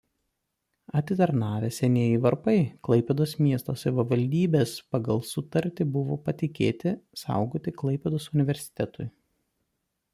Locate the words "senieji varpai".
1.75-2.55